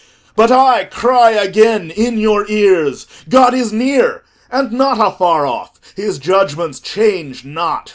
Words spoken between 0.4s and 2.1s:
I cry again